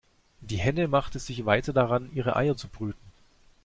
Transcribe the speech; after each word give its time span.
Die 0.39 0.57
Henne 0.57 0.87
machte 0.87 1.19
sich 1.19 1.45
weiter 1.45 1.73
daran, 1.73 2.09
ihre 2.15 2.35
Eier 2.35 2.57
zu 2.57 2.67
brüten. 2.67 3.11